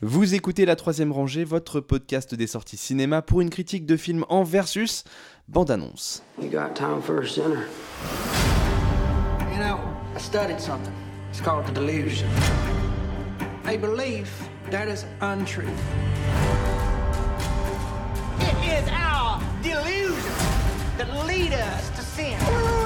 Vous 0.00 0.36
écoutez 0.36 0.64
La 0.64 0.76
Troisième 0.76 1.10
Rangée, 1.10 1.42
votre 1.42 1.80
podcast 1.80 2.32
des 2.32 2.46
sorties 2.46 2.76
cinéma 2.76 3.20
pour 3.20 3.40
une 3.40 3.50
critique 3.50 3.84
de 3.84 3.96
film 3.96 4.24
en 4.28 4.44
versus 4.44 5.02
bande-annonce. 5.48 6.22
You 6.40 6.48
got 6.48 6.76
time 6.76 7.02
for 7.02 7.20
a 7.20 7.26
sinner. 7.26 7.66
You 9.52 9.58
know, 9.58 9.80
I 10.14 10.20
studied 10.20 10.60
something. 10.60 10.94
It's 11.32 11.40
called 11.40 11.66
the 11.66 11.72
delusion. 11.72 12.28
A 13.66 13.76
belief 13.76 14.48
that 14.70 14.86
is 14.86 15.04
untrue. 15.20 15.66
It 18.38 18.54
is 18.68 18.88
our 18.92 19.40
delusion 19.64 20.14
that 20.96 21.08
lead 21.26 21.54
us 21.54 21.90
to 21.96 22.02
sin. 22.02 22.77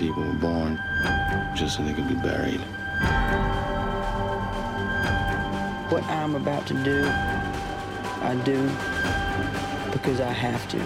People 0.00 0.22
were 0.22 0.32
born 0.32 0.80
just 1.54 1.76
so 1.76 1.82
they 1.82 1.92
could 1.92 2.08
be 2.08 2.14
buried. 2.14 2.60
What 5.90 6.02
I'm 6.04 6.36
about 6.36 6.66
to 6.68 6.74
do, 6.82 7.04
I 8.22 8.34
do 8.46 8.56
because 9.92 10.20
I 10.20 10.32
have 10.32 10.66
to. 10.68 10.78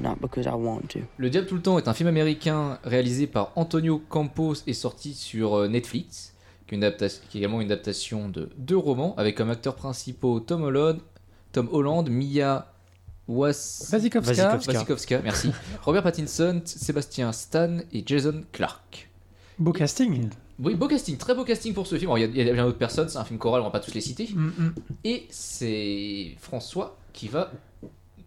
Not 0.00 0.20
because 0.20 0.46
I 0.46 0.54
want 0.54 0.88
to. 0.90 1.00
Le 1.16 1.28
Diable 1.28 1.48
tout 1.48 1.56
le 1.56 1.62
temps 1.62 1.78
est 1.78 1.88
un 1.88 1.94
film 1.94 2.08
américain 2.08 2.78
réalisé 2.84 3.26
par 3.26 3.50
Antonio 3.56 4.00
Campos 4.08 4.54
et 4.68 4.74
sorti 4.74 5.14
sur 5.14 5.54
euh, 5.54 5.68
Netflix, 5.68 6.34
qui 6.68 6.76
est, 6.76 6.78
une 6.78 6.92
qui 6.92 7.38
est 7.38 7.40
également 7.40 7.60
une 7.60 7.72
adaptation 7.72 8.28
de 8.28 8.50
deux 8.58 8.76
romans, 8.76 9.14
avec 9.16 9.36
comme 9.36 9.50
acteurs 9.50 9.74
principaux 9.74 10.38
Tom 10.38 10.62
Holland, 10.62 11.00
Tom 11.52 11.68
Holland 11.72 12.08
Mia 12.08 12.66
Was... 13.28 13.88
Wasikowska. 13.92 14.58
Wasikowska, 14.66 15.20
merci. 15.22 15.52
Robert 15.84 16.02
Pattinson, 16.02 16.60
Sébastien 16.64 17.32
Stan 17.32 17.78
et 17.92 18.02
Jason 18.04 18.42
Clark. 18.52 19.08
Beau 19.58 19.72
casting. 19.72 20.30
Oui, 20.58 20.74
beau 20.74 20.88
casting, 20.88 21.16
très 21.16 21.34
beau 21.34 21.44
casting 21.44 21.72
pour 21.72 21.86
ce 21.86 21.96
film. 21.96 22.10
Alors, 22.10 22.18
Il 22.18 22.22
y 22.22 22.40
a, 22.40 22.42
il 22.42 22.46
y 22.46 22.50
a 22.50 22.52
bien 22.52 22.64
d'autres 22.64 22.78
personnes, 22.78 23.08
c'est 23.08 23.18
un 23.18 23.24
film 23.24 23.38
choral, 23.38 23.60
on 23.62 23.64
va 23.64 23.70
pas 23.70 23.80
tous 23.80 23.94
les 23.94 24.00
citer. 24.00 24.28
Mm, 24.34 24.46
mm. 24.46 24.74
Et 25.04 25.26
c'est 25.30 26.36
François 26.40 26.98
qui 27.12 27.28
va 27.28 27.50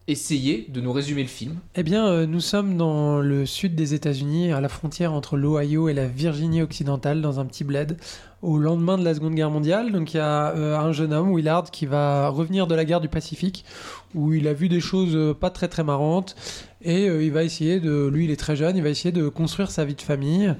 essayer 0.07 0.67
de 0.69 0.81
nous 0.81 0.91
résumer 0.91 1.23
le 1.23 1.27
film. 1.27 1.55
Eh 1.75 1.81
bien, 1.81 2.07
euh, 2.07 2.25
nous 2.27 2.39
sommes 2.39 2.77
dans 2.77 3.19
le 3.19 3.45
sud 3.45 3.73
des 3.73 3.95
États-Unis, 3.95 4.51
à 4.51 4.61
la 4.61 4.69
frontière 4.69 5.13
entre 5.13 5.35
l'Ohio 5.35 5.89
et 5.89 5.93
la 5.93 6.05
Virginie 6.05 6.61
occidentale, 6.61 7.21
dans 7.21 7.39
un 7.39 7.45
petit 7.45 7.63
bled, 7.63 7.97
au 8.43 8.59
lendemain 8.59 8.99
de 8.99 9.03
la 9.03 9.15
Seconde 9.15 9.33
Guerre 9.33 9.49
mondiale. 9.49 9.91
Donc, 9.91 10.13
il 10.13 10.17
y 10.17 10.19
a 10.19 10.51
euh, 10.55 10.77
un 10.77 10.91
jeune 10.91 11.11
homme, 11.11 11.33
Willard, 11.33 11.71
qui 11.71 11.87
va 11.87 12.29
revenir 12.29 12.67
de 12.67 12.75
la 12.75 12.85
guerre 12.85 13.01
du 13.01 13.09
Pacifique, 13.09 13.65
où 14.13 14.33
il 14.33 14.47
a 14.47 14.53
vu 14.53 14.69
des 14.69 14.79
choses 14.79 15.15
euh, 15.15 15.33
pas 15.33 15.49
très 15.49 15.67
très 15.67 15.83
marrantes, 15.83 16.35
et 16.83 17.05
il 17.05 17.31
va 17.31 17.43
essayer 17.43 17.79
de, 17.79 18.07
lui, 18.13 18.25
il 18.25 18.31
est 18.31 18.35
très 18.35 18.55
jeune, 18.55 18.77
il 18.77 18.83
va 18.83 18.89
essayer 18.89 19.11
de 19.11 19.27
construire 19.27 19.71
sa 19.71 19.85
vie 19.85 19.95
de 19.95 20.01
famille. 20.01 20.53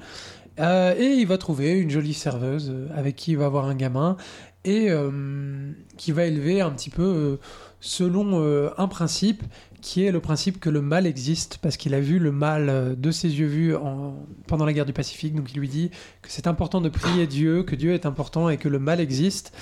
Euh, 0.58 0.94
et 0.98 1.14
il 1.14 1.26
va 1.26 1.36
trouver 1.38 1.72
une 1.72 1.90
jolie 1.90 2.14
serveuse 2.14 2.70
euh, 2.70 2.88
avec 2.94 3.14
qui 3.16 3.32
il 3.32 3.36
va 3.38 3.46
avoir 3.46 3.66
un 3.66 3.74
gamin 3.74 4.16
et 4.64 4.90
euh, 4.90 5.70
qui 5.98 6.12
va 6.12 6.24
élever 6.24 6.60
un 6.62 6.70
petit 6.70 6.90
peu 6.90 7.38
selon 7.80 8.72
un 8.76 8.88
principe 8.88 9.42
qui 9.80 10.04
est 10.04 10.10
le 10.10 10.18
principe 10.20 10.58
que 10.58 10.70
le 10.70 10.80
mal 10.80 11.06
existe 11.06 11.58
parce 11.62 11.76
qu'il 11.76 11.94
a 11.94 12.00
vu 12.00 12.18
le 12.18 12.32
mal 12.32 12.96
de 12.98 13.10
ses 13.12 13.28
yeux 13.38 13.46
vus 13.46 13.76
en- 13.76 14.16
pendant 14.48 14.64
la 14.64 14.72
guerre 14.72 14.86
du 14.86 14.92
Pacifique. 14.92 15.34
Donc 15.36 15.52
il 15.52 15.60
lui 15.60 15.68
dit 15.68 15.90
que 16.22 16.28
c'est 16.30 16.48
important 16.48 16.80
de 16.80 16.88
prier 16.88 17.28
Dieu, 17.28 17.62
que 17.62 17.76
Dieu 17.76 17.92
est 17.92 18.06
important 18.06 18.48
et 18.48 18.56
que 18.56 18.68
le 18.68 18.80
mal 18.80 18.98
existe. 18.98 19.52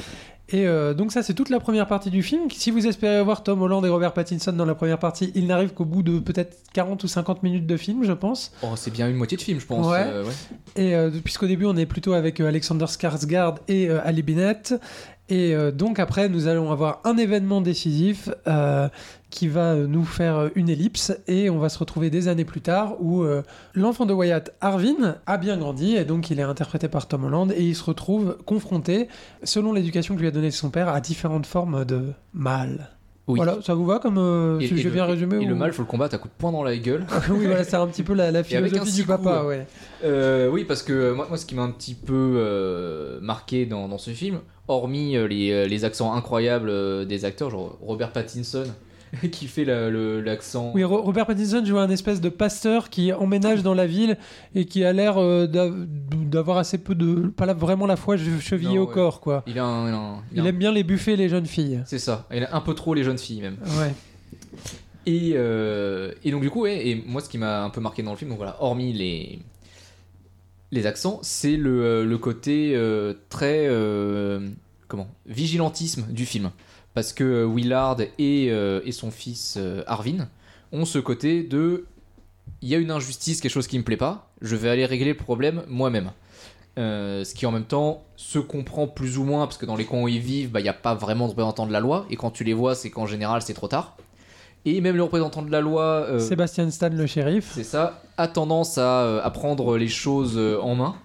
Et 0.50 0.66
euh, 0.66 0.92
donc 0.92 1.10
ça 1.10 1.22
c'est 1.22 1.32
toute 1.32 1.48
la 1.48 1.58
première 1.58 1.86
partie 1.86 2.10
du 2.10 2.22
film. 2.22 2.50
Si 2.50 2.70
vous 2.70 2.86
espérez 2.86 3.22
voir 3.22 3.42
Tom 3.42 3.62
Holland 3.62 3.84
et 3.84 3.88
Robert 3.88 4.12
Pattinson 4.12 4.52
dans 4.52 4.66
la 4.66 4.74
première 4.74 4.98
partie, 4.98 5.32
il 5.34 5.46
n'arrive 5.46 5.72
qu'au 5.72 5.86
bout 5.86 6.02
de 6.02 6.18
peut-être 6.18 6.58
40 6.74 7.02
ou 7.02 7.08
50 7.08 7.42
minutes 7.42 7.66
de 7.66 7.76
film, 7.78 8.04
je 8.04 8.12
pense. 8.12 8.52
Oh, 8.62 8.74
c'est 8.76 8.90
bien 8.90 9.08
une 9.08 9.16
moitié 9.16 9.38
de 9.38 9.42
film, 9.42 9.58
je 9.58 9.64
pense. 9.66 9.86
Ouais. 9.86 10.04
euh, 10.06 10.24
ouais. 10.24 10.32
Et 10.76 10.94
euh, 10.94 11.10
puisqu'au 11.22 11.46
début 11.46 11.64
on 11.64 11.76
est 11.76 11.86
plutôt 11.86 12.12
avec 12.12 12.40
Alexander 12.40 12.84
Skarsgård 12.84 13.56
et 13.68 13.88
Ali 13.88 14.22
Bennett, 14.22 14.74
et 15.28 15.54
euh, 15.54 15.70
donc 15.70 15.98
après 15.98 16.28
nous 16.28 16.48
allons 16.48 16.70
avoir 16.70 17.00
un 17.04 17.16
événement 17.16 17.60
décisif 17.60 18.28
euh, 18.46 18.88
qui 19.30 19.48
va 19.48 19.74
nous 19.74 20.04
faire 20.04 20.50
une 20.54 20.68
ellipse 20.68 21.12
et 21.26 21.48
on 21.48 21.58
va 21.58 21.68
se 21.68 21.78
retrouver 21.78 22.10
des 22.10 22.28
années 22.28 22.44
plus 22.44 22.60
tard 22.60 22.96
où 23.00 23.22
euh, 23.22 23.42
l'enfant 23.74 24.06
de 24.06 24.12
Wyatt, 24.12 24.54
Arvin, 24.60 25.16
a 25.26 25.36
bien 25.38 25.56
grandi 25.56 25.96
et 25.96 26.04
donc 26.04 26.30
il 26.30 26.38
est 26.38 26.44
interprété 26.44 26.88
par 26.88 27.08
Tom 27.08 27.24
Holland 27.24 27.52
et 27.52 27.62
il 27.62 27.74
se 27.74 27.84
retrouve 27.84 28.36
confronté, 28.44 29.08
selon 29.42 29.72
l'éducation 29.72 30.14
que 30.14 30.20
lui 30.20 30.28
a 30.28 30.30
donnée 30.30 30.50
son 30.50 30.70
père, 30.70 30.88
à 30.88 31.00
différentes 31.00 31.46
formes 31.46 31.84
de 31.84 32.12
mal. 32.32 32.90
Oui. 33.26 33.36
Voilà, 33.36 33.56
ça 33.62 33.72
vous 33.74 33.86
va 33.86 33.98
comme 34.00 34.18
euh, 34.18 34.58
Et- 34.60 34.66
si 34.66 34.74
et 34.74 34.76
j'ai 34.76 34.82
le- 34.84 34.90
bien 34.90 35.06
résumé 35.06 35.36
Et 35.36 35.46
ou- 35.46 35.48
le 35.48 35.54
mal, 35.54 35.72
faut 35.72 35.80
le 35.82 35.88
combattre 35.88 36.14
à 36.14 36.18
coup 36.18 36.28
de 36.28 36.34
poing 36.36 36.52
dans 36.52 36.62
la 36.62 36.76
gueule. 36.76 37.06
Oui, 37.30 37.46
voilà, 37.46 37.64
c'est 37.64 37.76
un 37.76 37.86
petit 37.86 38.02
peu 38.02 38.12
la, 38.12 38.30
la 38.30 38.42
philosophie 38.44 38.92
du 38.92 39.04
papa, 39.04 39.36
coups, 39.38 39.48
ouais. 39.48 39.66
Euh, 40.04 40.50
oui, 40.50 40.64
parce 40.64 40.82
que 40.82 40.92
euh, 40.92 41.14
moi, 41.14 41.26
moi, 41.28 41.38
ce 41.38 41.46
qui 41.46 41.54
m'a 41.54 41.62
un 41.62 41.70
petit 41.70 41.94
peu 41.94 42.34
euh, 42.36 43.18
marqué 43.22 43.64
dans, 43.64 43.88
dans 43.88 43.96
ce 43.98 44.10
film, 44.10 44.40
hormis 44.68 45.16
les, 45.28 45.66
les 45.66 45.84
accents 45.86 46.12
incroyables 46.12 47.06
des 47.06 47.24
acteurs, 47.24 47.48
genre 47.50 47.78
Robert 47.80 48.12
Pattinson, 48.12 48.64
qui 49.32 49.46
fait 49.46 49.64
la- 49.64 49.90
l'accent. 49.90 50.72
Oui, 50.74 50.84
Ro- 50.84 51.02
Robert 51.02 51.26
Pattinson 51.26 51.64
joue 51.64 51.78
un 51.78 51.90
espèce 51.90 52.20
de 52.20 52.28
pasteur 52.28 52.90
qui 52.90 53.12
emménage 53.12 53.62
dans 53.62 53.74
la 53.74 53.86
ville 53.86 54.16
et 54.54 54.64
qui 54.66 54.84
a 54.84 54.92
l'air 54.92 55.18
euh, 55.18 55.46
d'a- 55.46 55.70
d'avoir 55.70 56.58
assez 56.58 56.78
peu 56.78 56.94
de. 56.94 57.28
pas 57.28 57.46
la- 57.46 57.54
vraiment 57.54 57.86
la 57.86 57.96
foi 57.96 58.16
che- 58.16 58.40
chevillée 58.40 58.76
Non, 58.76 58.82
au 58.82 58.86
ouais. 58.88 58.94
corps, 58.94 59.20
quoi. 59.20 59.42
Il 59.46 59.58
a 59.58 59.64
un. 59.64 59.88
il 59.88 59.92
a 59.94 59.96
un- 59.96 60.22
il 60.32 60.36
Il 60.36 60.40
a 60.40 60.42
un- 60.42 60.46
aime 60.46 60.56
bien 60.58 60.72
les 60.72 60.84
buffets 60.84 61.12
et 61.12 61.16
les 61.16 61.28
jeunes 61.28 61.46
filles. 61.46 61.82
C'est 61.86 61.98
ça. 61.98 62.26
Il 62.32 62.42
a 62.44 62.54
un 62.54 62.60
peu 62.60 62.74
trop 62.74 62.94
les 62.94 63.04
jeunes 63.04 63.18
filles, 63.18 63.40
même. 63.42 63.56
Ouais. 63.78 63.92
Et, 65.06 65.32
euh, 65.34 66.12
et 66.24 66.30
donc, 66.30 66.40
du 66.40 66.48
coup, 66.50 66.62
ouais, 66.62 66.88
et 66.88 67.04
moi, 67.06 67.20
ce 67.20 67.28
qui 67.28 67.36
m'a 67.36 67.62
un 67.62 67.70
peu 67.70 67.80
marqué 67.80 68.02
dans 68.02 68.12
le 68.12 68.16
film, 68.16 68.30
donc 68.30 68.38
voilà, 68.38 68.56
hormis 68.60 68.92
les. 68.92 69.38
Les 70.72 70.86
accents, 70.86 71.20
c'est 71.22 71.56
le, 71.56 71.84
euh, 71.84 72.04
le 72.04 72.18
côté 72.18 72.72
euh, 72.74 73.12
très. 73.28 73.68
comment? 74.88 75.06
Vigilantisme 75.26 76.06
du 76.10 76.26
film. 76.26 76.50
Parce 76.94 77.12
que 77.12 77.24
euh, 77.24 77.46
Willard 77.46 78.00
et, 78.00 78.48
euh, 78.50 78.80
et 78.84 78.92
son 78.92 79.10
fils 79.10 79.56
euh, 79.58 79.82
Arvin 79.86 80.28
ont 80.72 80.84
ce 80.84 80.98
côté 80.98 81.42
de. 81.42 81.86
Il 82.62 82.68
y 82.68 82.74
a 82.74 82.78
une 82.78 82.90
injustice, 82.90 83.40
quelque 83.40 83.52
chose 83.52 83.66
qui 83.66 83.78
me 83.78 83.84
plaît 83.84 83.96
pas, 83.96 84.30
je 84.40 84.54
vais 84.56 84.68
aller 84.70 84.86
régler 84.86 85.10
le 85.10 85.16
problème 85.16 85.62
moi-même. 85.68 86.12
Euh, 86.78 87.24
ce 87.24 87.34
qui 87.34 87.46
en 87.46 87.52
même 87.52 87.64
temps 87.64 88.04
se 88.16 88.38
comprend 88.38 88.86
plus 88.86 89.18
ou 89.18 89.24
moins, 89.24 89.46
parce 89.46 89.58
que 89.58 89.66
dans 89.66 89.76
les 89.76 89.84
coins 89.84 90.02
où 90.02 90.08
ils 90.08 90.18
vivent, 90.18 90.50
bah, 90.50 90.60
il 90.60 90.64
n'y 90.64 90.68
a 90.68 90.74
pas 90.74 90.94
vraiment 90.94 91.26
de 91.26 91.30
représentant 91.30 91.66
de 91.66 91.72
la 91.72 91.80
loi, 91.80 92.06
et 92.10 92.16
quand 92.16 92.30
tu 92.30 92.42
les 92.42 92.52
vois, 92.52 92.74
c'est 92.74 92.90
qu'en 92.90 93.06
général 93.06 93.42
c'est 93.42 93.54
trop 93.54 93.68
tard. 93.68 93.96
Et 94.64 94.80
même 94.80 94.96
le 94.96 95.02
représentant 95.02 95.42
de 95.42 95.50
la 95.50 95.60
loi, 95.60 96.18
Sébastien 96.18 96.70
Stan, 96.70 96.88
le 96.90 97.06
shérif. 97.06 97.52
c'est 97.54 97.64
ça, 97.64 98.02
a 98.16 98.28
tendance 98.28 98.78
à, 98.78 99.22
à 99.22 99.30
prendre 99.30 99.76
les 99.76 99.88
choses 99.88 100.38
en 100.38 100.74
main 100.74 100.96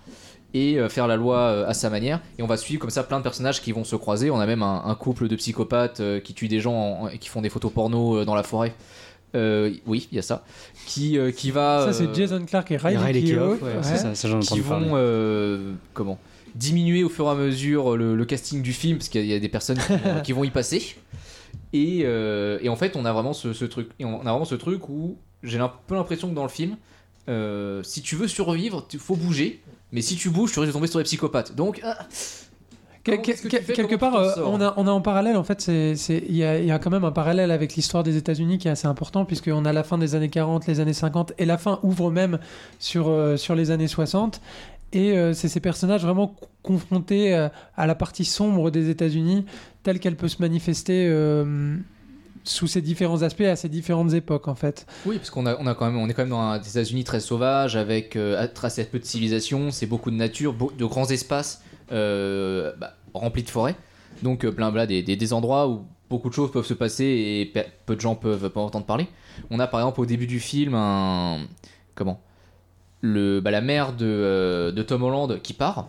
et 0.53 0.79
euh, 0.79 0.89
faire 0.89 1.07
la 1.07 1.15
loi 1.15 1.37
euh, 1.37 1.67
à 1.67 1.73
sa 1.73 1.89
manière. 1.89 2.21
Et 2.37 2.43
on 2.43 2.47
va 2.47 2.57
suivre 2.57 2.79
comme 2.81 2.89
ça 2.89 3.03
plein 3.03 3.17
de 3.19 3.23
personnages 3.23 3.61
qui 3.61 3.71
vont 3.71 3.83
se 3.83 3.95
croiser. 3.95 4.31
On 4.31 4.39
a 4.39 4.45
même 4.45 4.63
un, 4.63 4.83
un 4.85 4.95
couple 4.95 5.27
de 5.27 5.35
psychopathes 5.35 5.99
euh, 5.99 6.19
qui 6.19 6.33
tuent 6.33 6.47
des 6.47 6.59
gens 6.59 6.73
en- 6.75 7.07
et 7.09 7.17
qui 7.17 7.29
font 7.29 7.41
des 7.41 7.49
photos 7.49 7.71
porno 7.71 8.17
euh, 8.17 8.25
dans 8.25 8.35
la 8.35 8.43
forêt. 8.43 8.73
Euh, 9.35 9.71
oui, 9.85 10.07
il 10.11 10.15
y 10.15 10.19
a 10.19 10.23
ça. 10.23 10.43
Qui, 10.88 11.17
euh, 11.19 11.31
qui 11.31 11.51
va. 11.51 11.85
Ça, 11.85 11.93
c'est 11.93 12.07
euh, 12.07 12.13
Jason 12.15 12.43
Clark 12.45 12.71
et 12.71 12.77
Riley, 12.77 12.97
Riley 12.97 13.23
Keough. 13.35 13.61
Ouais, 13.61 13.75
Ouais. 13.77 13.83
ça, 13.83 14.15
ça 14.15 14.27
qui 14.41 14.59
vont 14.59 14.91
euh, 14.95 15.73
comment? 15.93 16.17
Diminuer 16.55 17.03
au 17.03 17.09
fur 17.09 17.27
et 17.27 17.29
à 17.29 17.35
mesure 17.35 17.95
le, 17.95 18.15
le 18.15 18.25
casting 18.25 18.63
du 18.63 18.73
film 18.73 18.97
parce 18.97 19.07
qu'il 19.09 19.21
y 19.21 19.23
a- 19.23 19.27
il 19.27 19.31
y 19.31 19.35
a 19.35 19.39
des 19.39 19.49
personnes 19.49 19.77
qui, 19.77 19.93
vont- 19.93 20.21
qui 20.23 20.33
vont 20.33 20.43
y 20.43 20.49
passer 20.49 20.95
et, 21.73 22.01
euh, 22.05 22.57
et 22.63 22.69
en 22.69 22.75
fait 22.75 22.95
on 22.95 23.05
a 23.05 23.13
vraiment 23.13 23.33
ce, 23.33 23.53
ce 23.53 23.65
truc 23.65 23.89
et 23.99 24.05
on 24.05 24.19
a 24.21 24.31
vraiment 24.31 24.45
ce 24.45 24.55
truc 24.55 24.89
où 24.89 25.17
j'ai 25.43 25.59
un 25.59 25.71
peu 25.88 25.93
l'impression 25.93 26.27
que 26.27 26.33
dans 26.33 26.41
le 26.43 26.49
film 26.49 26.75
euh, 27.29 27.83
si 27.83 28.01
tu 28.01 28.15
veux 28.15 28.27
survivre 28.27 28.88
il 28.91 28.97
faut 28.99 29.15
bouger 29.15 29.61
mais 29.91 30.01
si 30.01 30.16
tu 30.16 30.29
bouges 30.29 30.51
tu 30.51 30.59
risques 30.59 30.69
de 30.72 30.73
tomber 30.73 30.88
sur 30.88 31.00
les 31.00 31.05
psychopathes 31.05 31.55
donc 31.55 31.79
ah, 31.83 31.97
que- 33.03 33.11
fais 33.62 33.74
quelque 33.74 33.95
part, 33.95 34.15
euh, 34.15 34.30
on, 34.45 34.59
a, 34.62 34.74
on 34.77 34.86
a 34.86 34.91
en 34.91 35.00
parallèle, 35.01 35.38
en 35.38 35.44
fait, 35.45 35.68
il 35.69 36.36
y 36.36 36.44
a, 36.44 36.59
y 36.59 36.69
a 36.69 36.80
quand 36.80 36.89
même 36.91 37.06
un 37.06 37.12
parallèle 37.13 37.50
avec 37.50 37.75
l'histoire 37.75 38.03
des 38.03 38.18
États-Unis 38.18 38.57
qui 38.57 38.68
est 38.68 38.71
assez 38.71 38.88
important, 38.88 39.24
puisqu'on 39.24 39.63
a 39.63 39.71
la 39.74 39.83
fin 39.83 39.97
des 39.97 40.15
années 40.15 40.30
40, 40.30 40.68
les 40.68 40.81
années 40.81 40.94
50, 40.94 41.31
et 41.38 41.45
la 41.45 41.57
fin 41.57 41.80
ouvre 41.81 42.12
même 42.12 42.39
sur, 42.77 43.07
euh, 43.07 43.38
sur 43.38 43.56
les 43.56 43.71
années 43.71 43.88
60. 43.88 44.41
Et 44.91 45.13
euh, 45.18 45.33
c'est 45.33 45.47
ces 45.47 45.62
personnages 45.62 46.03
vraiment 46.03 46.27
co- 46.27 46.47
confrontés 46.62 47.33
euh, 47.33 47.47
à 47.77 47.88
la 47.88 47.95
partie 47.95 48.25
sombre 48.25 48.69
des 48.69 48.89
États-Unis, 48.89 49.45
telle 49.81 50.00
qu'elle 50.01 50.18
peut 50.18 50.27
se 50.27 50.41
manifester 50.41 51.07
euh, 51.07 51.77
sous 52.44 52.68
ses 52.68 52.81
différents 52.81 53.21
aspects 53.21 53.41
à 53.41 53.56
ces 53.56 53.69
différentes 53.69 54.13
époques, 54.13 54.47
en 54.47 54.56
fait. 54.56 54.86
Oui, 55.06 55.18
parce 55.18 55.30
qu'on 55.30 55.45
a, 55.45 55.56
on 55.59 55.68
a 55.68 55.75
quand 55.75 55.86
même, 55.86 55.97
on 55.97 56.07
est 56.09 56.13
quand 56.13 56.24
même 56.24 56.30
dans 56.30 56.39
un- 56.41 56.57
des 56.59 56.69
États-Unis 56.69 57.03
très 57.03 57.19
sauvages, 57.19 57.75
avec 57.75 58.15
euh, 58.15 58.41
assez 58.65 58.81
peu 58.86 59.00
de 59.00 59.06
civilisation, 59.06 59.71
c'est 59.71 59.86
beaucoup 59.86 60.12
de 60.12 60.15
nature, 60.15 60.53
de 60.77 60.86
grands 60.86 61.09
espaces 61.09 61.62
euh, 61.91 62.71
bah, 62.77 62.94
remplis 63.13 63.44
de 63.44 63.50
forêts, 63.50 63.75
donc 64.24 64.45
euh, 64.45 64.51
plein, 64.51 64.71
des, 64.86 65.01
des- 65.03 65.15
endroits 65.33 65.68
où 65.68 65.86
beaucoup 66.09 66.30
de 66.30 66.33
choses 66.33 66.51
peuvent 66.51 66.65
se 66.65 66.74
passer 66.74 67.06
et 67.06 67.45
pe- 67.53 67.68
peu 67.86 67.95
de 67.95 68.01
gens 68.01 68.15
peuvent 68.15 68.50
pas 68.50 68.62
entendre 68.62 68.86
parler. 68.86 69.07
On 69.51 69.59
a 69.59 69.68
par 69.68 69.80
exemple 69.80 70.01
au 70.01 70.06
début 70.06 70.27
du 70.27 70.39
film 70.39 70.74
un 70.75 71.39
comment? 71.95 72.19
Le, 73.01 73.39
bah, 73.39 73.51
la 73.51 73.62
mère 73.62 73.94
de, 73.94 74.74
de 74.75 74.83
Tom 74.83 75.03
Holland 75.03 75.39
qui 75.41 75.53
part 75.53 75.88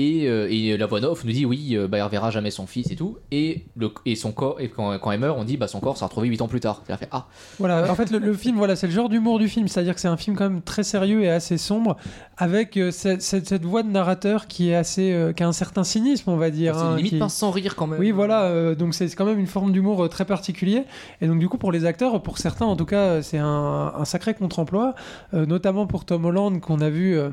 Et, 0.00 0.28
euh, 0.28 0.46
et 0.48 0.76
la 0.76 0.86
voix 0.86 1.02
off 1.02 1.24
nous 1.24 1.32
dit 1.32 1.44
oui, 1.44 1.70
euh, 1.76 1.88
bah, 1.88 1.98
il 1.98 2.02
reverra 2.02 2.30
jamais 2.30 2.52
son 2.52 2.68
fils 2.68 2.90
et 2.92 2.94
tout. 2.94 3.18
Et, 3.32 3.64
le, 3.76 3.90
et 4.06 4.14
son 4.14 4.30
corps, 4.30 4.60
et 4.60 4.68
quand, 4.68 4.96
quand 5.00 5.10
elle 5.10 5.18
meurt, 5.18 5.36
on 5.36 5.42
dit 5.42 5.56
bah 5.56 5.66
son 5.66 5.80
corps 5.80 5.96
sera 5.96 6.06
retrouvé 6.06 6.28
8 6.28 6.40
ans 6.42 6.46
plus 6.46 6.60
tard. 6.60 6.82
Elle 6.88 6.96
fait 6.98 7.08
ah. 7.10 7.26
Voilà, 7.58 7.90
en 7.90 7.94
fait, 7.96 8.10
le, 8.12 8.18
le 8.18 8.32
film, 8.34 8.56
voilà, 8.58 8.76
c'est 8.76 8.86
le 8.86 8.92
genre 8.92 9.08
d'humour 9.08 9.40
du 9.40 9.48
film, 9.48 9.66
c'est-à-dire 9.66 9.94
que 9.94 10.00
c'est 10.00 10.06
un 10.06 10.16
film 10.16 10.36
quand 10.36 10.48
même 10.48 10.62
très 10.62 10.84
sérieux 10.84 11.22
et 11.24 11.28
assez 11.30 11.58
sombre, 11.58 11.96
avec 12.36 12.76
euh, 12.76 12.90
cette, 12.92 13.22
cette- 13.22 13.48
cette 13.48 13.64
voix 13.64 13.82
de 13.82 13.88
narrateur 13.90 14.46
qui 14.46 14.70
est 14.70 14.74
assez, 14.76 15.12
euh, 15.12 15.32
qui 15.32 15.42
a 15.42 15.48
un 15.48 15.52
certain 15.52 15.82
cynisme, 15.82 16.30
on 16.30 16.36
va 16.36 16.50
dire. 16.50 16.76
C'est 16.76 16.80
hein, 16.82 16.96
limite 16.96 17.12
qui- 17.14 17.18
pas 17.18 17.28
sans 17.28 17.50
rire 17.50 17.74
quand 17.74 17.88
même. 17.88 17.98
Oui, 17.98 18.12
voilà, 18.12 18.44
euh, 18.44 18.74
donc 18.76 18.94
c'est 18.94 19.08
quand 19.16 19.24
même 19.26 19.40
une 19.40 19.46
forme 19.48 19.72
d'humour 19.72 20.04
euh, 20.04 20.08
très 20.08 20.24
particulier. 20.24 20.84
Et 21.20 21.26
donc, 21.26 21.40
du 21.40 21.48
coup, 21.48 21.58
pour 21.58 21.72
les 21.72 21.84
acteurs, 21.86 22.22
pour 22.22 22.38
certains 22.38 22.66
en 22.66 22.76
tout 22.76 22.86
cas, 22.86 23.20
c'est 23.22 23.38
un, 23.38 23.92
un 23.98 24.04
sacré 24.04 24.34
contre-emploi, 24.34 24.94
euh, 25.34 25.44
notamment 25.44 25.86
pour 25.88 26.04
Tom 26.04 26.24
Holland, 26.24 26.60
qu'on 26.60 26.80
a 26.80 26.88
vu 26.90 27.16
euh, 27.18 27.30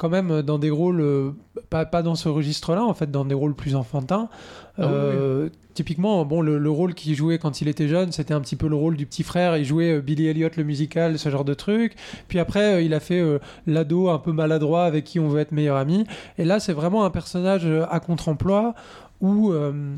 quand 0.00 0.08
même 0.08 0.40
dans 0.40 0.58
des 0.58 0.70
rôles, 0.70 1.02
euh, 1.02 1.32
pas, 1.68 1.84
pas 1.84 2.02
dans 2.02 2.14
ce 2.14 2.30
registre-là, 2.30 2.82
en 2.82 2.94
fait, 2.94 3.10
dans 3.10 3.26
des 3.26 3.34
rôles 3.34 3.54
plus 3.54 3.76
enfantins. 3.76 4.30
Ah 4.78 4.86
oui, 4.86 4.92
Euh, 4.92 5.48
Typiquement, 5.74 6.24
bon, 6.24 6.40
le, 6.42 6.58
le 6.58 6.70
rôle 6.70 6.94
qu'il 6.94 7.14
jouait 7.14 7.38
quand 7.38 7.60
il 7.60 7.68
était 7.68 7.86
jeune, 7.86 8.10
c'était 8.10 8.34
un 8.34 8.40
petit 8.40 8.56
peu 8.56 8.66
le 8.66 8.74
rôle 8.74 8.96
du 8.96 9.06
petit 9.06 9.22
frère. 9.22 9.56
Il 9.56 9.64
jouait 9.64 9.92
euh, 9.96 10.00
Billy 10.00 10.26
Elliot 10.26 10.48
le 10.56 10.64
musical, 10.64 11.18
ce 11.18 11.28
genre 11.28 11.44
de 11.44 11.54
truc. 11.54 11.94
Puis 12.28 12.38
après, 12.38 12.74
euh, 12.74 12.80
il 12.82 12.92
a 12.92 13.00
fait 13.00 13.20
euh, 13.20 13.38
l'ado 13.66 14.08
un 14.08 14.18
peu 14.18 14.32
maladroit 14.32 14.84
avec 14.84 15.04
qui 15.04 15.20
on 15.20 15.28
veut 15.28 15.40
être 15.40 15.52
meilleur 15.52 15.76
ami. 15.76 16.06
Et 16.38 16.44
là, 16.44 16.60
c'est 16.60 16.72
vraiment 16.72 17.04
un 17.04 17.10
personnage 17.10 17.66
euh, 17.66 17.84
à 17.90 18.00
contre-emploi 18.00 18.74
où, 19.20 19.52
euh, 19.52 19.94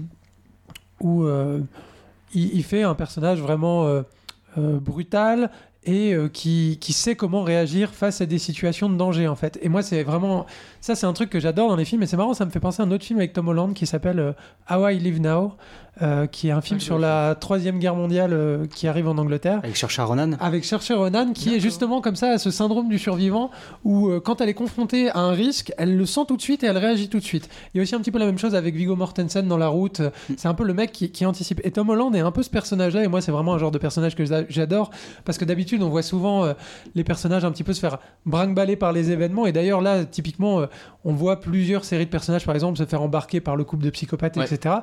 où 1.00 1.25
euh, 1.25 1.60
il, 2.34 2.55
il 2.55 2.62
fait 2.64 2.82
un 2.82 2.94
personnage 2.94 3.40
vraiment 3.40 3.87
euh, 3.87 4.02
euh, 4.58 4.78
brutal 4.78 5.50
et 5.84 6.14
euh, 6.14 6.29
qui, 6.29 6.79
qui 6.81 6.93
sait 6.93 7.17
comment 7.17 7.43
réagir 7.43 7.90
face 7.90 8.20
à 8.20 8.26
des 8.26 8.38
situations 8.38 8.88
de 8.88 8.96
danger 8.96 9.26
en 9.29 9.34
fait. 9.34 9.58
Et 9.62 9.69
moi 9.69 9.82
c'est 9.82 10.02
vraiment 10.02 10.46
ça 10.81 10.94
c'est 10.94 11.06
un 11.06 11.12
truc 11.12 11.31
que 11.31 11.40
j'adore 11.40 11.69
dans 11.69 11.76
les 11.76 11.84
films 11.84 12.02
et 12.02 12.06
c'est 12.06 12.17
marrant 12.17 12.34
ça 12.34 12.44
me 12.44 12.50
fait 12.50 12.61
penser 12.61 12.82
à 12.82 12.84
un 12.84 12.90
autre 12.90 13.05
film 13.05 13.19
avec 13.19 13.32
Tom 13.32 13.49
Holland 13.49 13.75
qui 13.75 13.87
s'appelle 13.87 14.19
euh, 14.19 14.32
How 14.70 14.88
I 14.88 14.99
Live 14.99 15.20
Now 15.20 15.56
euh, 16.00 16.27
qui 16.27 16.49
est 16.49 16.53
un 16.53 16.62
film 16.62 16.79
Ah, 16.81 16.85
sur 16.85 16.99
la 16.99 17.35
troisième 17.39 17.79
guerre 17.79 17.94
mondiale 17.94 18.33
euh, 18.33 18.67
qui 18.67 18.89
arrive 18.89 19.06
en 19.09 19.19
Angleterre. 19.19 19.61
Avec 19.62 19.77
Saoirse 19.77 19.99
Ronan. 20.00 20.33
avec 20.41 20.65
Saoirse 20.65 20.91
Ronan 20.91 21.33
qui 21.35 21.55
est 21.55 21.61
justement 21.61 22.00
comme 22.00 22.17
ça 22.17 22.31
à 22.31 22.39
ce 22.39 22.50
syndrome 22.50 22.89
du 22.89 22.99
survivant 22.99 23.50
où 23.85 24.09
euh, 24.09 24.19
quand 24.21 24.41
elle 24.41 24.49
est 24.49 24.55
confrontée 24.55 25.11
à 25.11 25.19
un 25.19 25.33
risque 25.33 25.71
elle 25.77 25.97
le 25.97 26.06
sent 26.06 26.23
tout 26.27 26.37
de 26.39 26.43
suite 26.43 26.62
et 26.65 26.67
elle 26.67 26.79
réagit 26.79 27.09
tout 27.11 27.19
de 27.19 27.25
suite. 27.25 27.50
Il 27.75 27.77
y 27.77 27.81
a 27.81 27.83
aussi 27.83 27.94
un 27.94 27.99
petit 28.00 28.11
peu 28.11 28.19
la 28.19 28.25
même 28.27 28.39
chose 28.39 28.55
avec 28.55 28.75
Viggo 28.75 28.97
Mortensen 28.97 29.47
dans 29.47 29.59
La 29.59 29.69
Route. 29.69 30.00
C'est 30.39 30.49
un 30.49 30.55
peu 30.55 30.65
le 30.65 30.73
mec 30.73 30.93
qui, 30.93 31.11
qui 31.11 31.27
anticipe. 31.27 31.61
Et 31.65 31.71
Tom 31.73 31.91
Holland 31.91 32.15
est 32.17 32.21
un 32.21 32.31
peu 32.33 32.43
ce 32.43 32.50
personnage 32.50 32.94
là 32.94 33.05
et 33.05 33.09
moi 33.09 33.21
c'est 33.21 33.33
vraiment 33.33 33.53
un 33.53 33.59
genre 33.59 33.71
de 33.71 33.79
personnage 33.79 34.17
que 34.17 34.25
j'a- 34.25 34.49
j'adore 34.49 34.91
parce 35.27 35.37
que 35.37 35.44
d'habitude 35.44 35.83
on 35.83 35.91
voit 35.91 36.03
souvent 36.03 36.44
euh, 36.44 36.55
les 36.94 37.05
personnages 37.05 37.44
un 37.44 37.53
petit 37.53 37.65
peu 37.65 37.75
se 37.75 37.81
faire 37.81 37.99
brinque-baller 38.25 38.77
par 38.77 38.93
les 38.93 39.11
événements 39.11 39.44
et 39.47 39.53
d'ailleurs 39.53 39.83
là 39.83 40.05
typiquement 40.06 40.61
euh, 40.61 40.67
on 41.05 41.12
voit 41.12 41.41
plusieurs 41.41 41.85
séries 41.85 42.06
de 42.06 42.11
personnages 42.11 42.47
par 42.47 42.55
exemple 42.55 42.79
se 42.79 42.85
faire 42.87 43.03
embarquer 43.03 43.41
par 43.41 43.56
le 43.56 43.65
couple 43.65 43.85
de 43.85 43.91
psychopathes 43.91 44.37
Ouais. 44.37 44.44
etc 44.44 44.77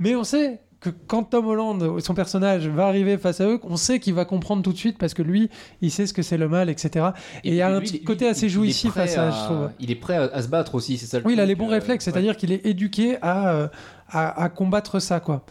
mais 0.00 0.16
on 0.16 0.24
sait 0.24 0.60
que 0.80 0.90
quand 1.06 1.24
Tom 1.24 1.46
Holland, 1.46 2.00
son 2.00 2.14
personnage, 2.14 2.68
va 2.68 2.86
arriver 2.86 3.16
face 3.18 3.40
à 3.40 3.46
eux, 3.46 3.58
on 3.64 3.76
sait 3.76 3.98
qu'il 3.98 4.14
va 4.14 4.24
comprendre 4.24 4.62
tout 4.62 4.72
de 4.72 4.78
suite 4.78 4.98
parce 4.98 5.14
que 5.14 5.22
lui, 5.22 5.48
il 5.80 5.90
sait 5.90 6.06
ce 6.06 6.12
que 6.12 6.22
c'est 6.22 6.36
le 6.36 6.48
mal, 6.48 6.68
etc. 6.68 7.06
Et 7.44 7.48
il 7.50 7.54
y 7.54 7.62
a 7.62 7.74
un 7.74 7.80
petit 7.80 8.02
côté 8.02 8.26
il- 8.26 8.28
assez 8.28 8.48
jouissif 8.48 8.96
à 8.96 9.06
ça, 9.06 9.30
je 9.30 9.44
trouve. 9.46 9.70
Il 9.80 9.90
est 9.90 9.94
prêt 9.96 10.16
à, 10.16 10.22
à 10.24 10.42
se 10.42 10.48
battre 10.48 10.74
aussi, 10.74 10.98
c'est 10.98 11.06
ça 11.06 11.18
le 11.18 11.26
Oui, 11.26 11.32
il 11.32 11.40
a 11.40 11.46
les 11.46 11.54
bons 11.54 11.68
euh, 11.68 11.72
réflexes, 11.72 12.06
ouais. 12.06 12.12
c'est-à-dire 12.12 12.36
qu'il 12.36 12.52
est 12.52 12.64
éduqué 12.66 13.16
à, 13.22 13.48
euh, 13.54 13.68
à, 14.10 14.42
à 14.42 14.48
combattre 14.50 15.00
ça, 15.00 15.18
quoi. 15.18 15.44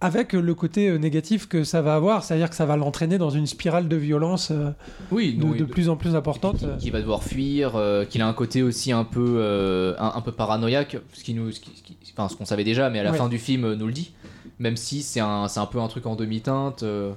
Avec 0.00 0.34
euh, 0.34 0.40
le 0.42 0.54
côté 0.54 0.98
négatif 0.98 1.46
que 1.48 1.62
ça 1.64 1.80
va 1.80 1.94
avoir, 1.94 2.24
c'est-à-dire 2.24 2.50
que 2.50 2.56
ça 2.56 2.66
va 2.66 2.76
l'entraîner 2.76 3.16
dans 3.16 3.30
une 3.30 3.46
spirale 3.46 3.88
de 3.88 3.96
violence 3.96 4.50
euh, 4.50 4.70
Oui, 5.12 5.34
de, 5.40 5.56
de 5.56 5.64
plus 5.64 5.88
en 5.88 5.96
plus 5.96 6.14
importante. 6.16 6.64
qu'il 6.78 6.90
va 6.92 7.00
devoir 7.00 7.22
fuir, 7.22 7.76
euh, 7.76 8.04
qu'il 8.04 8.20
a 8.20 8.26
un 8.26 8.34
côté 8.34 8.62
aussi 8.62 8.90
un 8.92 9.04
peu, 9.04 9.24
euh, 9.38 9.94
un, 9.98 10.12
un 10.16 10.20
peu 10.20 10.32
paranoïaque, 10.32 10.96
ce 11.12 11.22
qui 11.24 11.32
nous, 11.32 11.52
ce 11.52 11.60
qui- 11.60 11.70
ce 11.76 11.82
qui- 11.82 11.96
enfin 12.16 12.28
ce 12.28 12.36
qu'on 12.36 12.44
savait 12.44 12.64
déjà, 12.64 12.90
mais 12.90 12.98
à 12.98 13.04
la 13.04 13.12
fin 13.14 13.28
du 13.28 13.38
film 13.38 13.72
nous 13.74 13.86
le 13.86 13.92
dit. 13.92 14.12
Même 14.58 14.76
si 14.76 15.02
c'est 15.02 15.20
un, 15.20 15.48
c'est 15.48 15.60
un 15.60 15.66
peu 15.66 15.80
un 15.80 15.88
truc 15.88 16.06
en 16.06 16.14
demi-teinte. 16.16 16.82
euh, 16.82 17.12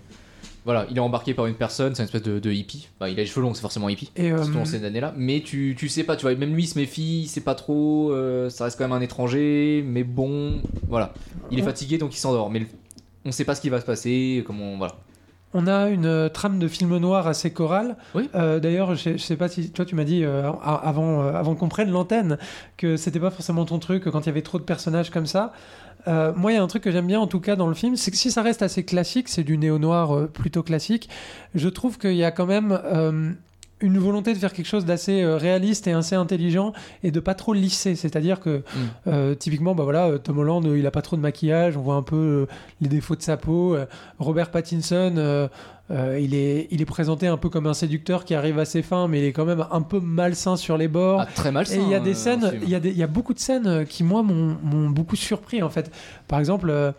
voilà, 0.65 0.85
il 0.91 0.97
est 0.97 0.99
embarqué 0.99 1.33
par 1.33 1.45
une 1.45 1.53
personne, 1.55 1.95
c'est 1.95 2.01
une 2.01 2.07
espèce 2.07 2.23
de, 2.23 2.39
de 2.39 2.51
hippie. 2.51 2.89
Enfin, 2.99 3.09
il 3.09 3.17
a 3.17 3.21
les 3.23 3.25
cheveux 3.25 3.41
longs, 3.41 3.53
c'est 3.53 3.61
forcément 3.61 3.87
hippie. 3.87 4.11
Et, 4.17 4.31
euh, 4.31 4.37
Surtout 4.43 4.57
dans 4.57 4.65
ces 4.65 4.83
années-là. 4.83 5.13
Mais 5.15 5.39
tu, 5.41 5.75
tu 5.77 5.87
sais 5.87 6.03
pas, 6.03 6.17
tu 6.17 6.23
vois, 6.23 6.35
même 6.35 6.53
lui 6.53 6.63
il 6.63 6.67
se 6.67 6.77
méfie, 6.77 7.21
il 7.21 7.27
sait 7.27 7.39
pas 7.41 7.55
trop, 7.55 8.11
euh, 8.11 8.49
ça 8.49 8.65
reste 8.65 8.77
quand 8.77 8.83
même 8.83 8.91
un 8.97 8.99
étranger, 9.01 9.81
mais 9.87 10.03
bon, 10.03 10.61
voilà. 10.89 11.13
Il 11.51 11.57
est 11.59 11.61
fatigué 11.63 11.97
donc 11.97 12.13
il 12.13 12.19
s'endort. 12.19 12.49
Mais 12.49 12.59
le- 12.59 12.67
on 13.23 13.31
sait 13.31 13.45
pas 13.45 13.55
ce 13.55 13.61
qui 13.61 13.69
va 13.69 13.79
se 13.79 13.85
passer, 13.85 14.43
comment, 14.45 14.75
voilà. 14.77 14.95
On 15.59 15.65
a 15.65 15.89
une 15.89 16.05
euh, 16.05 16.29
trame 16.29 16.59
de 16.59 16.67
film 16.67 16.95
noir 16.97 17.25
assez 17.25 17.49
chorale. 17.51 17.95
Oui. 18.13 18.29
Euh, 18.35 18.59
D'ailleurs, 18.59 18.93
je, 18.93 19.13
je 19.13 19.17
sais 19.17 19.35
pas 19.35 19.49
si 19.49 19.71
toi 19.71 19.85
tu 19.85 19.95
m'as 19.95 20.03
dit 20.03 20.23
euh, 20.23 20.51
avant, 20.63 21.23
euh, 21.23 21.33
avant 21.33 21.55
qu'on 21.55 21.67
prenne 21.67 21.89
l'antenne 21.89 22.37
que 22.77 22.95
c'était 22.95 23.19
pas 23.19 23.31
forcément 23.31 23.65
ton 23.65 23.79
truc 23.79 24.03
quand 24.11 24.21
il 24.21 24.25
y 24.27 24.29
avait 24.29 24.43
trop 24.43 24.59
de 24.59 24.63
personnages 24.63 25.09
comme 25.09 25.25
ça. 25.25 25.53
Euh, 26.07 26.31
moi, 26.35 26.51
il 26.51 26.55
y 26.55 26.57
a 26.59 26.63
un 26.63 26.67
truc 26.67 26.83
que 26.83 26.91
j'aime 26.91 27.07
bien 27.07 27.19
en 27.19 27.25
tout 27.25 27.39
cas 27.39 27.55
dans 27.55 27.67
le 27.67 27.73
film, 27.73 27.95
c'est 27.95 28.11
que 28.11 28.17
si 28.17 28.29
ça 28.29 28.43
reste 28.43 28.61
assez 28.61 28.85
classique, 28.85 29.29
c'est 29.29 29.43
du 29.43 29.57
néo 29.57 29.79
noir 29.79 30.15
euh, 30.15 30.27
plutôt 30.27 30.61
classique. 30.61 31.09
Je 31.55 31.69
trouve 31.69 31.97
qu'il 31.97 32.13
y 32.15 32.23
a 32.23 32.29
quand 32.31 32.45
même 32.45 32.79
euh, 32.85 33.31
une 33.79 33.97
volonté 33.99 34.33
de 34.33 34.39
faire 34.39 34.53
quelque 34.53 34.65
chose 34.65 34.85
d'assez 34.85 35.21
euh, 35.21 35.37
réaliste 35.37 35.85
et 35.87 35.91
assez 35.91 36.15
intelligent 36.15 36.73
et 37.03 37.11
de 37.11 37.19
pas 37.19 37.35
trop 37.35 37.53
lisser. 37.53 37.95
C'est-à-dire 37.95 38.39
que 38.39 38.63
euh, 39.07 39.35
typiquement, 39.35 39.75
bah 39.75 39.83
voilà, 39.83 40.07
euh, 40.07 40.17
Tom 40.17 40.39
Holland, 40.39 40.63
il 40.75 40.85
a 40.87 40.91
pas 40.91 41.01
trop 41.03 41.15
de 41.15 41.21
maquillage, 41.21 41.77
on 41.77 41.81
voit 41.81 41.95
un 41.95 42.01
peu 42.01 42.47
les 42.81 42.87
défauts 42.89 43.15
de 43.15 43.21
sa 43.21 43.37
peau. 43.37 43.77
Robert 44.19 44.49
Pattinson, 44.51 45.13
euh, 45.17 45.47
euh, 45.91 46.19
il, 46.19 46.33
est, 46.33 46.67
il 46.71 46.81
est 46.81 46.85
présenté 46.85 47.27
un 47.27 47.37
peu 47.37 47.49
comme 47.49 47.65
un 47.67 47.73
séducteur 47.73 48.25
qui 48.25 48.35
arrive 48.35 48.59
à 48.59 48.65
ses 48.65 48.81
fins, 48.81 49.07
mais 49.07 49.19
il 49.19 49.25
est 49.25 49.31
quand 49.31 49.45
même 49.45 49.65
un 49.71 49.81
peu 49.81 49.99
malsain 49.99 50.57
sur 50.57 50.77
les 50.77 50.87
bords. 50.87 51.21
Ah, 51.21 51.27
très 51.33 51.51
mal 51.51 51.65
Et 51.71 51.77
il 51.77 51.87
y 51.87 51.95
a 51.95 51.99
des 51.99 52.13
scènes, 52.13 52.51
il 52.63 52.69
y 52.69 52.75
a, 52.75 52.79
des- 52.79 52.89
il 52.89 52.97
y 52.97 53.03
a 53.03 53.07
beaucoup 53.07 53.33
de 53.33 53.39
scènes 53.39 53.85
qui 53.85 54.03
moi 54.03 54.21
m'ont 54.23 54.57
m'ont 54.63 54.89
beaucoup 54.89 55.15
surpris 55.15 55.61
en 55.63 55.69
fait. 55.69 55.91
Par 56.27 56.39
exemple, 56.39 56.93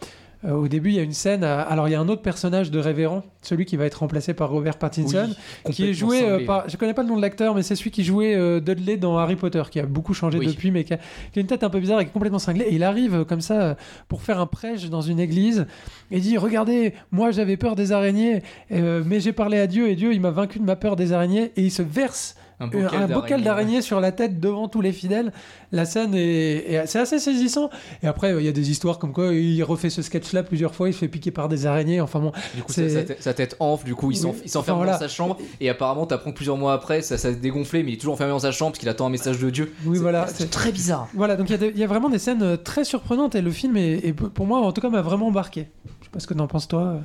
euh, 0.44 0.52
au 0.52 0.68
début 0.68 0.90
il 0.90 0.94
y 0.94 1.00
a 1.00 1.02
une 1.02 1.12
scène, 1.12 1.42
alors 1.42 1.88
il 1.88 1.92
y 1.92 1.94
a 1.94 2.00
un 2.00 2.08
autre 2.08 2.22
personnage 2.22 2.70
de 2.70 2.78
Révérend, 2.78 3.24
celui 3.42 3.64
qui 3.64 3.76
va 3.76 3.86
être 3.86 3.96
remplacé 3.96 4.34
par 4.34 4.50
Robert 4.50 4.78
Pattinson, 4.78 5.30
qui 5.70 5.84
est 5.88 5.92
joué 5.92 6.22
euh, 6.22 6.46
par, 6.46 6.68
je 6.68 6.76
connais 6.76 6.94
pas 6.94 7.02
le 7.02 7.08
nom 7.08 7.16
de 7.16 7.22
l'acteur, 7.22 7.56
mais 7.56 7.62
c'est 7.62 7.74
celui 7.74 7.90
qui 7.90 8.04
jouait 8.04 8.36
euh, 8.36 8.60
Dudley 8.60 8.96
dans 8.98 9.18
Harry 9.18 9.34
Potter, 9.34 9.62
qui 9.70 9.80
a 9.80 9.86
beaucoup 9.86 10.14
changé 10.14 10.38
Oui. 10.38 10.46
depuis, 10.46 10.70
mais 10.70 10.84
qui 10.84 10.94
a, 10.94 10.98
qui 11.32 11.38
a 11.38 11.40
une 11.40 11.48
tête 11.48 11.64
un 11.64 11.70
peu 11.70 11.80
bizarre 11.80 12.00
et 12.00 12.04
qui 12.04 12.10
est 12.10 12.12
complètement 12.12 12.38
cinglé. 12.38 12.66
Et 12.66 12.74
il 12.74 12.84
arrive 12.84 13.24
comme 13.24 13.40
ça 13.40 13.76
pour 14.06 14.22
faire 14.22 14.38
un 14.38 14.46
prêche 14.46 14.88
dans 14.88 15.00
une 15.00 15.18
église 15.18 15.66
et 16.12 16.20
dit 16.20 16.38
regardez, 16.38 16.94
moi 17.10 17.32
j'avais 17.32 17.56
peur 17.56 17.74
des 17.74 17.90
araignées, 17.90 18.42
mais 18.70 19.18
j'ai 19.18 19.32
parlé 19.32 19.58
à 19.58 19.66
Dieu 19.66 19.88
et 19.88 19.96
Dieu 19.96 20.12
il 20.12 20.20
m'a 20.20 20.30
vaincu 20.30 20.60
de 20.60 20.64
ma 20.64 20.76
peur 20.76 20.94
des 20.94 21.12
araignées 21.12 21.52
et 21.56 21.62
il 21.62 21.72
se 21.72 21.82
verse 21.82 22.36
un 22.60 22.68
euh, 22.74 23.06
bocal 23.06 23.42
d'araignée 23.42 23.82
sur 23.82 24.00
la 24.00 24.10
tête 24.10 24.40
devant 24.40 24.66
tous 24.68 24.80
les 24.80 24.90
fidèles. 24.92 25.32
La 25.70 25.84
scène 25.84 26.12
est, 26.14 26.72
est- 26.72 26.86
c'est 26.86 26.98
assez 26.98 27.18
saisissant. 27.20 27.70
Et 28.02 28.06
après, 28.08 28.32
euh, 28.32 28.40
il 28.40 28.46
y 28.46 28.48
a 28.48 28.52
des 28.52 28.70
histoires 28.70 28.98
comme 28.98 29.12
quoi 29.12 29.32
il 29.32 29.62
refait 29.62 29.90
ce 29.90 30.02
sketch-là 30.02 30.42
plusieurs 30.42 30.74
fois, 30.74 30.88
il 30.88 30.92
se 30.92 30.98
fait 30.98 31.08
piquer 31.08 31.30
par 31.30 31.48
des 31.48 31.66
araignées. 31.66 32.00
Enfin 32.00 32.18
bon, 32.18 32.32
Du 32.56 32.62
coup, 32.62 32.72
sa, 32.72 32.82
sa 33.20 33.32
tête- 33.34 33.54
enfle, 33.60 33.84
du 33.84 33.94
coup, 33.94 34.10
il 34.10 34.16
Oui. 34.26 34.32
s'enferme 34.48 34.76
Enfin, 34.78 34.84
voilà. 34.84 34.92
dans 34.94 34.98
sa 34.98 35.08
chambre. 35.08 35.36
Et 35.60 35.68
apparemment, 35.70 36.04
t'apprends 36.06 36.30
que 36.30 36.36
plusieurs 36.36 36.56
mois 36.56 36.72
après, 36.72 37.00
ça 37.02 37.16
s'est 37.16 37.34
dégonflé, 37.36 37.82
mais 37.84 37.92
il 37.92 37.94
est 37.94 37.98
toujours 37.98 38.14
enfermé 38.14 38.32
dans 38.32 38.38
sa 38.40 38.50
chambre 38.50 38.72
parce 38.72 38.80
qu'il 38.80 38.88
attend 38.88 39.06
un 39.06 39.10
message 39.10 39.38
de 39.38 39.50
Dieu. 39.50 39.72
oui 39.84 39.96
C'est- 39.96 40.02
voilà. 40.02 40.26
C'est 40.26 40.50
très 40.50 40.72
bizarre. 40.72 41.08
Voilà, 41.14 41.36
donc 41.36 41.48
il 41.50 41.56
y 41.62 41.82
a 41.82 41.84
y, 41.84 41.86
vraiment 41.86 42.08
des 42.10 42.18
scènes 42.18 42.42
euh, 42.42 42.56
très 42.56 42.84
surprenantes 42.84 43.34
et 43.36 43.40
le 43.40 43.50
film 43.52 43.76
est, 43.76 44.04
est- 44.06 44.12
pour 44.12 44.46
moi 44.46 44.58
en 44.60 44.72
tout 44.72 44.80
cas 44.80 44.88
m'a 44.90 45.02
vraiment 45.02 45.28
embarqué. 45.28 45.68
Je 46.00 46.06
sais 46.06 46.10
pas 46.10 46.18
ce 46.20 46.26
que 46.26 46.34
t'en 46.34 46.46
penses 46.48 46.66
toi. 46.66 46.96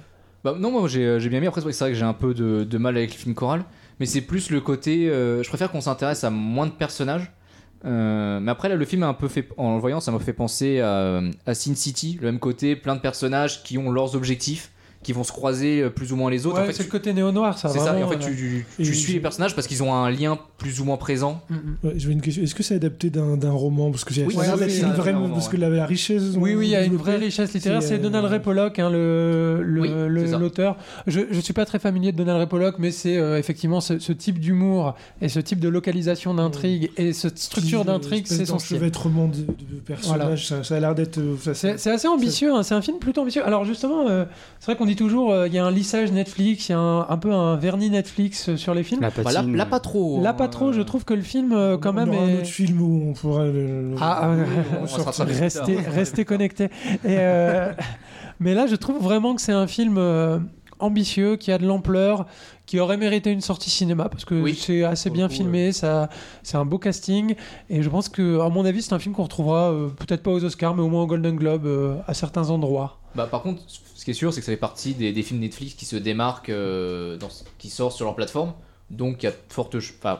Bah, 0.43 0.55
non, 0.59 0.71
moi 0.71 0.87
j'ai 0.87 1.19
j'ai 1.19 1.29
bien 1.29 1.39
mis. 1.39 1.47
Après, 1.47 1.61
c'est 1.61 1.65
vrai 1.65 1.71
que 1.71 1.77
c'est 1.77 1.83
vrai 1.85 1.91
que 1.93 1.97
j'ai 1.97 2.03
un 2.05 2.13
peu 2.13 2.33
de, 2.33 2.63
de 2.63 2.77
mal 2.77 2.97
avec 2.97 3.11
le 3.13 3.17
film 3.17 3.33
choral. 3.35 3.63
Mais 3.99 4.05
c'est 4.05 4.21
plus 4.21 4.49
le 4.49 4.61
côté. 4.61 5.09
euh, 5.09 5.43
je 5.43 5.49
préfère 5.49 5.71
qu'on 5.71 5.81
s'intéresse 5.81 6.23
à 6.23 6.29
moins 6.29 6.65
de 6.67 6.71
personnages. 6.71 7.31
Euh, 7.85 8.39
mais 8.39 8.51
après, 8.51 8.69
là, 8.69 8.75
le 8.75 8.85
film 8.85 9.03
a 9.03 9.07
un 9.07 9.13
peu 9.13 9.27
fait. 9.27 9.49
En 9.57 9.75
le 9.75 9.81
voyant, 9.81 9.99
ça 9.99 10.11
m'a 10.11 10.19
fait 10.19 10.33
penser 10.33 10.79
à, 10.79 11.21
à 11.45 11.53
Sin 11.53 11.75
City. 11.75 12.17
Le 12.21 12.27
même 12.27 12.39
côté, 12.39 12.75
plein 12.75 12.95
de 12.95 13.01
personnages 13.01 13.63
qui 13.63 13.77
ont 13.77 13.91
leurs 13.91 14.15
objectifs, 14.15 14.71
qui 15.03 15.13
vont 15.13 15.23
se 15.23 15.31
croiser 15.31 15.81
euh, 15.81 15.89
plus 15.89 16.11
ou 16.13 16.15
moins 16.15 16.31
les 16.31 16.45
autres. 16.45 16.55
Ouais, 16.57 16.63
en 16.63 16.65
fait, 16.65 16.71
c'est 16.73 16.77
tu- 16.83 16.89
le 16.89 16.91
côté 16.91 17.13
néo-noir, 17.13 17.57
ça. 17.57 17.69
c'est 17.69 17.79
ça. 17.79 17.85
Et 17.97 18.03
en 18.03 18.07
vraiment, 18.07 18.21
fait, 18.21 18.25
euh, 18.31 18.35
tu, 18.35 18.65
tu, 18.77 18.85
suis 18.95 19.09
je- 19.09 19.13
les 19.13 19.19
personnages 19.19 19.53
parce 19.55 19.67
qu'ils 19.67 19.83
ont 19.83 19.93
un 19.93 20.09
lien 20.09 20.37
plus 20.57 20.79
ou 20.79 20.85
moins 20.85 20.97
présent. 20.97 21.41
mm, 21.49 21.53
mm. 21.55 21.59
Ouais, 21.83 21.93
J'avais 21.97 22.13
une 22.13 22.21
question. 22.21 22.41
Est-ce 22.43 22.55
que 22.55 22.63
c'est 22.63 22.75
adapté 22.75 23.09
d'un 23.09 23.37
d'un 23.37 23.51
roman? 23.51 23.91
Parce 23.91 24.05
que 24.05 24.13
j'ai 24.13 24.25
Oui, 24.25 24.35
d'un 24.35 24.41
vraie- 24.93 25.13
roman, 25.13 25.29
parce 25.29 25.47
que 25.49 25.57
ouais. 25.57 25.61
la, 25.61 25.69
la 25.69 25.85
richesse. 25.85 26.23
Oui, 26.37 26.55
oui, 26.55 26.67
il 26.67 26.71
y 26.71 26.75
a 26.75 26.83
une 26.83 26.95
vraie 26.95 27.17
richesse 27.17 27.53
littéraire. 27.53 27.83
c'est, 27.83 27.95
euh, 27.95 27.97
Donald 27.97 28.25
Ray 28.25 28.39
Pollock, 28.39 28.79
hein, 28.79 28.89
le, 28.89 29.61
le, 29.63 29.81
Oui, 29.81 29.89
le- 29.89 30.37
l'auteur. 30.37 30.77
Je 31.07 31.19
ne 31.21 31.41
suis 31.41 31.53
pas 31.53 31.65
très 31.65 31.79
familier 31.79 32.11
de 32.11 32.17
Donald 32.17 32.37
Ray 32.39 32.47
Pollock, 32.47 32.75
mais 32.79 32.91
c'est 32.91 33.17
euh, 33.17 33.37
effectivement 33.37 33.81
ce, 33.81 33.99
ce 33.99 34.13
type 34.13 34.39
d'humour 34.39 34.95
et 35.21 35.29
ce 35.29 35.39
type 35.39 35.59
de 35.59 35.67
localisation 35.69 36.33
d'intrigue 36.33 36.91
et 36.97 37.13
cette 37.13 37.37
structure 37.39 37.83
d'intrigue, 37.85 38.25
c'est 38.27 38.45
son 38.45 38.57
style. 38.59 38.77
d'enchevêtrement 38.77 39.27
de, 39.27 39.37
de 39.41 39.79
personnages. 39.85 40.47
Ça, 40.47 40.63
ça 40.63 40.75
a 40.75 40.79
l'air 40.79 40.95
d'être. 40.95 41.19
C'est 41.53 41.87
assez 41.91 42.07
ambitieux, 42.07 42.53
hein, 42.53 42.63
c'est 42.63 42.75
un 42.75 42.81
film 42.81 42.99
plutôt 42.99 43.21
ambitieux. 43.21 43.45
Alors 43.45 43.65
justement, 43.65 44.05
c'est 44.59 44.65
vrai 44.65 44.75
qu'on 44.75 44.85
dit 44.85 44.92
toujours, 44.95 45.31
euh, 45.31 45.47
il 45.47 45.53
y 45.53 45.57
a 45.57 45.65
un 45.65 45.71
lissage 45.71 46.11
Netflix, 46.11 46.69
il 46.69 46.71
y 46.71 46.75
a 46.75 46.79
un, 46.79 47.07
un 47.09 47.17
peu 47.17 47.31
un 47.31 47.55
vernis 47.55 47.89
Netflix 47.89 48.49
euh, 48.49 48.57
sur 48.57 48.73
les 48.73 48.83
films. 48.83 49.01
La 49.01 49.09
Bah, 49.09 49.31
là, 49.31 49.65
pas 49.65 49.79
trop. 49.79 50.21
Là, 50.21 50.33
pas 50.33 50.47
trop, 50.47 50.69
euh, 50.69 50.73
je 50.73 50.81
trouve 50.81 51.05
que 51.05 51.13
le 51.13 51.21
film, 51.21 51.51
euh, 51.53 51.77
quand 51.77 51.91
on 51.91 51.93
même, 51.93 52.09
aura 52.09 52.23
un 52.23 52.27
est... 52.29 52.37
autre 52.39 52.47
film 52.47 52.81
où 52.81 53.09
on 53.09 53.13
pourra 53.13 53.45
le. 53.45 53.95
Ah, 53.99 54.29
ouais. 54.31 54.45
on 54.79 54.81
va 54.81 54.87
se 54.87 55.01
rattraper 55.01 55.31
plus 55.31 55.41
Restez, 55.41 55.75
tard. 55.75 55.93
restez 55.93 56.25
connectés. 56.25 56.69
Et, 57.05 57.17
euh, 57.19 57.71
mais 58.39 58.53
là, 58.53 58.67
je 58.67 58.75
trouve 58.75 59.01
vraiment 59.01 59.35
que 59.35 59.41
c'est 59.41 59.51
un 59.53 59.67
film 59.67 59.95
euh, 59.97 60.39
ambitieux, 60.79 61.35
qui 61.37 61.51
a 61.51 61.57
de 61.57 61.65
l'ampleur, 61.65 62.25
qui 62.65 62.79
aurait 62.79 62.97
mérité 62.97 63.31
une 63.31 63.41
sortie 63.41 63.69
cinéma 63.69 64.09
parce 64.09 64.25
que 64.25 64.35
Oui. 64.41 64.55
c'est 64.59 64.83
assez 64.83 65.09
bien 65.09 65.27
coup, 65.27 65.33
filmé, 65.35 65.71
ça, 65.71 66.09
c'est 66.43 66.57
un 66.57 66.65
beau 66.65 66.77
casting 66.77 67.35
et 67.69 67.81
je 67.81 67.89
pense 67.89 68.09
que, 68.09 68.39
à 68.41 68.49
mon 68.49 68.65
avis, 68.65 68.81
c'est 68.81 68.93
un 68.93 68.99
film 68.99 69.13
qu'on 69.13 69.23
retrouvera 69.23 69.71
euh, 69.71 69.87
peut-être 69.89 70.23
pas 70.23 70.31
aux 70.31 70.43
Oscars, 70.43 70.75
mais 70.75 70.81
au 70.81 70.87
moins 70.89 71.03
au 71.03 71.07
Golden 71.07 71.35
Globe 71.35 71.65
euh, 71.65 71.95
à 72.07 72.13
certains 72.13 72.49
endroits. 72.49 72.99
Bah, 73.15 73.27
par 73.27 73.41
contre, 73.41 73.61
ce 73.67 74.03
qui 74.05 74.11
est 74.11 74.15
sûr, 74.15 74.33
c'est 74.33 74.39
que 74.41 74.45
ça 74.45 74.51
fait 74.51 74.57
partie 74.57 74.93
des, 74.93 75.11
des 75.11 75.21
films 75.23 75.39
Netflix 75.39 75.73
qui 75.75 75.85
se 75.85 75.95
démarquent, 75.95 76.49
euh, 76.49 77.17
dans, 77.17 77.29
qui 77.59 77.69
sortent 77.69 77.95
sur 77.95 78.05
leur 78.05 78.15
plateforme. 78.15 78.53
Donc, 78.89 79.23
il 79.23 79.27
y 79.27 79.29
a 79.29 79.33
ch- 79.49 79.93
Enfin, 79.99 80.19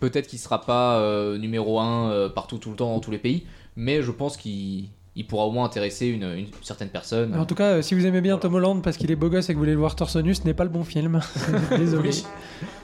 peut-être 0.00 0.26
qu'il 0.28 0.38
sera 0.38 0.60
pas 0.60 0.98
euh, 1.00 1.38
numéro 1.38 1.80
1 1.80 2.28
partout, 2.34 2.58
tout 2.58 2.70
le 2.70 2.76
temps, 2.76 2.92
dans 2.92 3.00
tous 3.00 3.10
les 3.10 3.18
pays, 3.18 3.46
mais 3.76 4.02
je 4.02 4.10
pense 4.10 4.36
qu'il 4.36 4.84
il 5.16 5.26
pourra 5.26 5.46
au 5.46 5.50
moins 5.50 5.64
intéresser 5.64 6.06
une, 6.06 6.22
une 6.22 6.46
certaine 6.62 6.90
personne. 6.90 7.34
En 7.34 7.44
tout 7.44 7.56
cas, 7.56 7.72
euh, 7.78 7.82
si 7.82 7.94
vous 7.96 8.06
aimez 8.06 8.20
bien 8.20 8.38
Tom 8.38 8.54
Holland 8.54 8.80
parce 8.84 8.96
qu'il 8.96 9.10
est 9.10 9.16
beau 9.16 9.28
gosse 9.28 9.46
et 9.48 9.52
que 9.52 9.54
vous 9.54 9.62
voulez 9.62 9.72
le 9.72 9.78
voir 9.78 9.96
torse 9.96 10.14
nu, 10.14 10.32
ce 10.32 10.44
n'est 10.44 10.54
pas 10.54 10.62
le 10.62 10.70
bon 10.70 10.84
film. 10.84 11.20
Désolé. 11.76 12.10
Oui. 12.10 12.24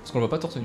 Parce 0.01 0.11
qu'on 0.11 0.19
le 0.19 0.23
voit 0.27 0.31
pas 0.31 0.39
torse 0.41 0.57
nu. 0.57 0.65